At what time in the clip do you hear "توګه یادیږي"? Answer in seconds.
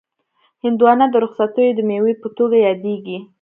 2.37-3.17